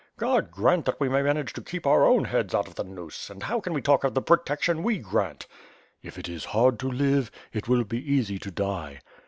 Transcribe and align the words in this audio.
"God 0.17 0.49
grant 0.49 0.85
that 0.85 0.99
we 0.99 1.07
may 1.09 1.21
manage 1.21 1.53
to 1.53 1.61
keep 1.61 1.85
our 1.85 2.05
own 2.07 2.25
heads 2.25 2.55
out 2.55 2.67
of 2.67 2.73
the 2.73 2.83
noose, 2.83 3.29
and 3.29 3.43
how 3.43 3.59
can 3.59 3.71
we 3.71 3.83
talk 3.83 4.03
of 4.03 4.15
the 4.15 4.21
protection 4.23 4.81
we 4.81 4.97
grant!" 4.97 5.45
"If 6.01 6.17
it 6.17 6.27
is 6.27 6.45
hard 6.57 6.79
to 6.79 6.89
live, 6.89 7.29
it 7.53 7.67
will 7.67 7.83
be 7.83 8.01
easy 8.11 8.39
to 8.39 8.49
die." 8.49 9.01